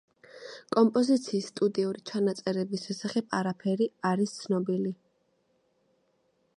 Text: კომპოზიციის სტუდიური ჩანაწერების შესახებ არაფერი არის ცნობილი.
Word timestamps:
კომპოზიციის 0.75 1.49
სტუდიური 1.53 2.01
ჩანაწერების 2.11 2.87
შესახებ 2.89 3.37
არაფერი 3.41 3.89
არის 4.13 4.35
ცნობილი. 4.41 4.99